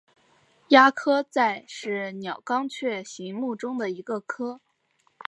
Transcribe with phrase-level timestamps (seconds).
[0.69, 4.59] 鸦科在是鸟纲雀形目中的一个科。